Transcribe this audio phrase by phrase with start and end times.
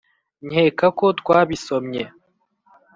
[0.47, 2.03] nkeka ko twabisomye